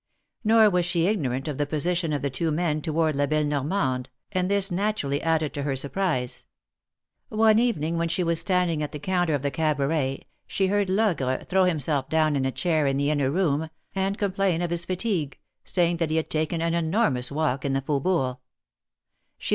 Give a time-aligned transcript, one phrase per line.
[0.43, 4.09] "Nor was she ignorant of the position of the two men toward La belle Normande,
[4.31, 6.15] and this naturally added to her 269 ^•.
[6.15, 6.31] OF PARIS.
[6.31, 6.47] surprise.
[7.31, 11.65] Oue e\'' ui she was standing at the counter of the Cat,> eard Logre throw
[11.65, 16.11] himself down in a chair in t!u.: 'oom, and complain of his fatigue, saying that
[16.11, 18.39] L.* h:; ^ an enormous walk in the Faubourgs.
[19.37, 19.49] She look.